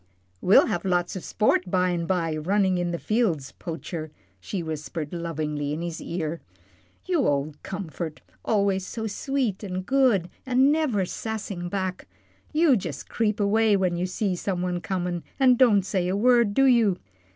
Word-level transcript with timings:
"We'll 0.41 0.65
have 0.65 0.83
lots 0.83 1.15
o' 1.15 1.19
sport 1.19 1.69
by 1.69 1.91
an' 1.91 2.07
by 2.07 2.35
runnin' 2.35 2.75
in 2.75 2.89
the 2.89 2.97
fields, 2.97 3.51
Poacher," 3.51 4.09
she 4.39 4.63
whispered, 4.63 5.13
lovingly, 5.13 5.73
in 5.73 5.83
his 5.83 6.01
ear, 6.01 6.41
"you 7.05 7.27
ole 7.27 7.53
comfort 7.61 8.21
always 8.43 8.83
so 8.83 9.05
sweet, 9.05 9.63
an' 9.63 9.81
good, 9.83 10.31
an' 10.43 10.71
never 10.71 11.05
sassing 11.05 11.69
back. 11.69 12.07
You 12.51 12.75
jus' 12.75 13.03
creep 13.03 13.39
away 13.39 13.77
when 13.77 13.95
you 13.95 14.07
see 14.07 14.35
some 14.35 14.63
one 14.63 14.81
comin' 14.81 15.21
and 15.39 15.55
don't 15.55 15.83
say 15.85 16.07
a 16.07 16.17
word, 16.17 16.55
do 16.55 16.65
you? 16.65 16.97